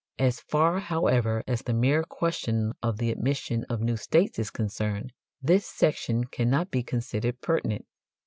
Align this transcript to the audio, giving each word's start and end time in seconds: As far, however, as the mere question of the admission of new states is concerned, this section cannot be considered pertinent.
As 0.17 0.39
far, 0.39 0.79
however, 0.79 1.43
as 1.45 1.61
the 1.61 1.75
mere 1.75 2.03
question 2.03 2.73
of 2.81 2.97
the 2.97 3.11
admission 3.11 3.65
of 3.69 3.81
new 3.81 3.97
states 3.97 4.39
is 4.39 4.49
concerned, 4.49 5.13
this 5.43 5.67
section 5.67 6.23
cannot 6.23 6.71
be 6.71 6.81
considered 6.81 7.39
pertinent. 7.41 7.85